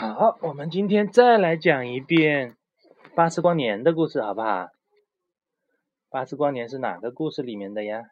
[0.00, 2.52] 好，我们今天再来讲一遍
[3.14, 4.48] 《巴斯光年》的故事，好不好？
[6.08, 8.04] 《巴斯光年》是哪个故事里面的呀？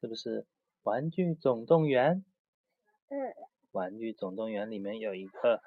[0.00, 0.40] 是不是
[0.82, 2.14] 《玩具总动员》？
[3.10, 3.20] 嗯。
[3.72, 5.60] 《玩具总动员》里面有一个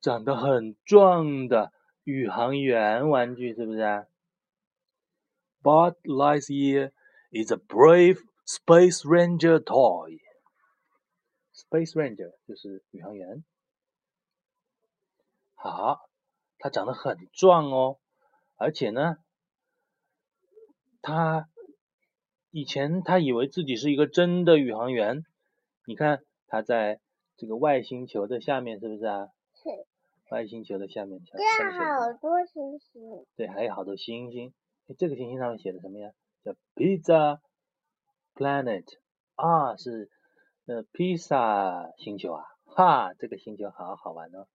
[0.00, 1.72] 长得很壮的
[2.04, 3.80] 宇航员玩具，是不是
[5.60, 6.92] ？Buzz Lightyear
[7.32, 10.20] is a brave space ranger toy.
[11.52, 13.42] Space Ranger 就是宇航员。
[15.70, 16.08] 好，
[16.58, 17.98] 他长得很壮哦，
[18.56, 19.16] 而且呢，
[21.00, 21.48] 他
[22.50, 25.24] 以前他以为自己是一个真的宇航员。
[25.86, 27.00] 你看他在
[27.36, 29.28] 这个外星球的下面，是不是啊？
[29.54, 29.86] 是。
[30.32, 31.20] 外星球的下面。
[31.24, 31.38] 这
[31.70, 33.24] 好多星星。
[33.36, 34.52] 对，还有好多星星。
[34.98, 36.10] 这个星星上面写的什么呀？
[36.42, 37.38] 叫 Pizza
[38.34, 38.86] Planet
[39.36, 40.10] 啊，是
[40.66, 42.44] 呃 Pizza 星球啊。
[42.64, 44.48] 哈，这个星球好好玩哦。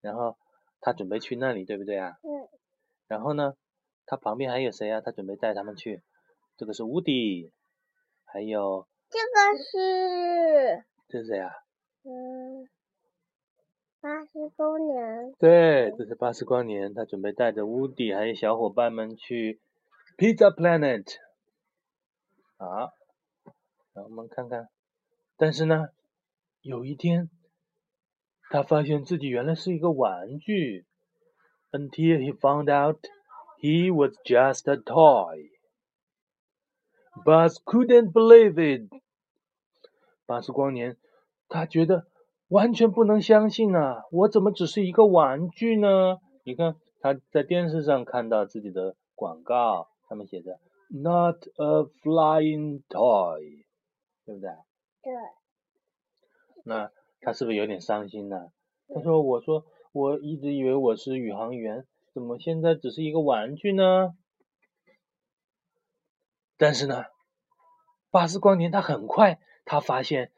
[0.00, 0.36] 然后
[0.80, 2.18] 他准备去那里，对不对啊？
[2.22, 2.48] 嗯。
[3.08, 3.54] 然后呢，
[4.04, 5.00] 他旁边还有谁啊？
[5.00, 6.02] 他准备带他们去。
[6.56, 7.52] 这个是乌迪，
[8.24, 8.86] 还有。
[9.08, 10.84] 这个是。
[11.08, 11.52] 这是谁啊？
[12.02, 12.68] 嗯，
[14.00, 15.32] 巴斯光年。
[15.38, 16.94] 对，这是巴斯光年。
[16.94, 19.60] 他准备带着乌迪还有小伙伴们去
[20.16, 21.18] Pizza Planet。
[22.56, 22.92] 好，
[23.92, 24.68] 让我们看看。
[25.36, 25.90] 但是呢，
[26.60, 27.30] 有一天。
[28.48, 30.86] 他发现自己原来是一个玩具
[31.72, 33.00] ，until he found out
[33.60, 35.50] he was just a toy.
[37.24, 38.88] Buzz couldn't believe it.
[40.26, 40.96] 巴斯光年，
[41.48, 42.06] 他觉得
[42.48, 44.04] 完全不能相信啊！
[44.12, 46.18] 我怎么只是一个玩具呢？
[46.44, 53.64] 你看他在电视上看到自己的广告，上面写着 “Not a flying toy”，
[54.24, 54.50] 对不对？
[55.02, 55.12] 对。
[56.64, 56.92] 那。
[57.26, 58.52] 他是不是有点伤心呢？
[58.94, 64.14] 他说：“我说我一直以为我是宇航员，怎么现在只是一个玩具呢？”
[66.56, 67.06] 但是呢，
[68.12, 70.30] 巴斯光年他很快他发现，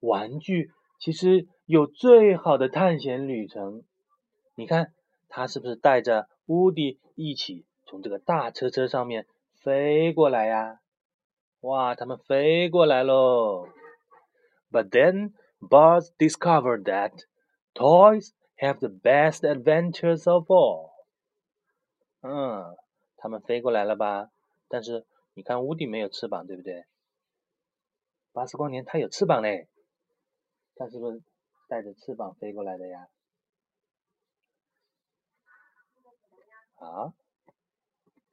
[0.00, 3.84] 玩具其实有最好的探险旅程。
[4.54, 4.92] 你看
[5.30, 10.80] 他是不是带着乌迪一起从这个大车车上面飞过来呀？
[11.60, 13.66] 哇，他们飞过来喽
[14.70, 15.32] ！But then.
[15.60, 17.24] Buzz discovered that
[17.74, 20.92] toys have the best adventures of all。
[22.20, 22.76] 嗯，
[23.16, 24.30] 他们飞过来了吧？
[24.68, 26.84] 但是你看，屋顶没有翅膀，对不对？
[28.32, 29.68] 巴斯光年它有翅膀嘞，
[30.76, 31.22] 它是不是
[31.68, 33.08] 带着翅膀飞过来的呀？
[36.76, 37.14] 啊，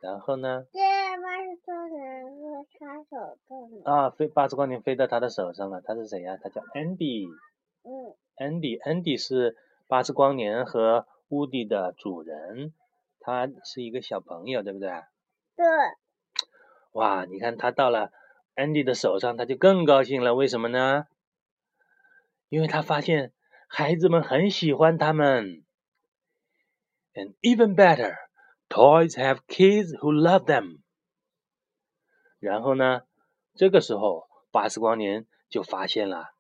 [0.06, 0.78] 然后呢飞
[1.18, 3.82] 八十光年？
[3.86, 5.82] 啊，飞八十光年飞到他的手上了。
[5.82, 6.38] 他是谁呀？
[6.40, 7.28] 他叫 Andy。
[7.82, 8.14] 嗯。
[8.38, 9.58] Andy，Andy 是
[9.88, 12.72] 巴斯光年和 Woody 的主人。
[13.20, 14.90] 他是一个小朋友，对不对？
[15.56, 15.66] 对。
[16.92, 18.12] 哇，你看他到了
[18.56, 20.36] Andy 的手上，他就更高兴了。
[20.36, 21.08] 为什么呢？
[22.50, 23.32] 因为他发现
[23.68, 25.64] 孩子们很喜欢他们。
[27.16, 28.16] And even better,
[28.70, 30.80] toys have kids who love them.
[32.40, 33.02] 然后呢？
[33.56, 36.32] 这个时候，巴斯光年就发现了，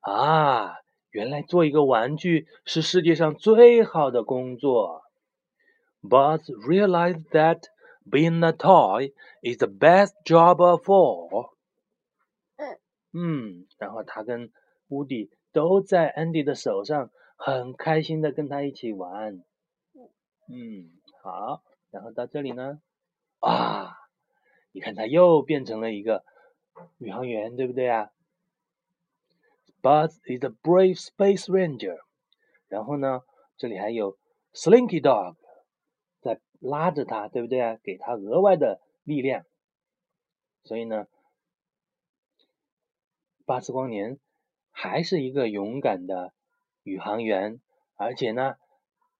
[0.00, 0.76] 啊，
[1.10, 5.02] 原来做一个玩具是世界上最好的工作。
[6.00, 7.64] Buzz realized that
[8.08, 9.12] being a toy
[9.42, 11.52] is the best job of all。
[13.12, 14.52] 嗯，然后他跟
[14.88, 19.42] 乌迪都在安迪的手上，很开心的跟他一起玩。
[20.48, 22.82] 嗯，好，然后到这里呢，
[23.38, 23.96] 啊。
[24.72, 26.24] 你看，他又变成了一个
[26.96, 28.10] 宇航员，对不对啊
[29.82, 32.00] ？Buzz is a brave space ranger。
[32.68, 33.20] 然后呢，
[33.56, 34.18] 这里还有
[34.54, 35.36] Slinky Dog
[36.22, 37.78] 在拉着他，对不对啊？
[37.82, 39.44] 给他额外的力量。
[40.64, 41.06] 所以呢，
[43.44, 44.18] 巴斯光年
[44.70, 46.32] 还是一个勇敢的
[46.82, 47.60] 宇航员，
[47.96, 48.56] 而且呢，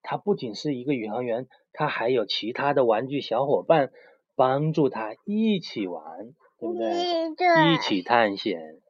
[0.03, 3.93] 他不仅是一个宇航员，他还有其他的玩具小伙伴。
[4.35, 7.75] 帮助他一起玩，对不对？
[7.75, 8.81] 一起探险。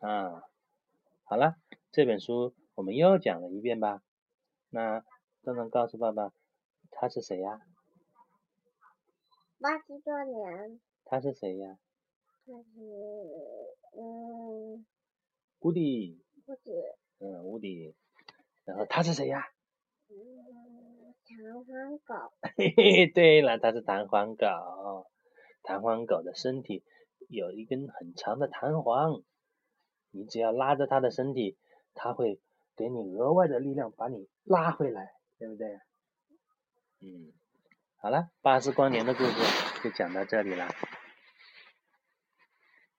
[0.00, 0.42] 啊，
[1.24, 1.56] 好了，
[1.92, 4.02] 这本书我们又讲了一遍吧。
[4.68, 5.02] 那
[5.42, 6.30] 都能告诉爸爸，
[6.90, 7.62] 他是谁呀？
[9.58, 10.78] 巴西多年。
[11.06, 11.78] 他是谁呀？
[12.44, 12.80] 他是
[13.98, 14.84] 嗯。
[15.60, 16.20] 乌迪。
[16.44, 16.70] 乌迪。
[17.18, 17.94] 嗯，乌迪。
[18.66, 19.48] 然后他是谁呀？
[21.36, 24.46] 弹簧狗，嘿嘿，对了，它是弹簧狗。
[25.62, 26.82] 弹簧狗的身体
[27.28, 29.22] 有一根很长的弹簧，
[30.12, 31.58] 你只要拉着它的身体，
[31.92, 32.40] 它会
[32.74, 35.68] 给你额外的力量，把你拉回来，对不对？
[37.02, 37.34] 嗯，
[37.96, 40.66] 好了，巴斯光年的故事就讲到这里了。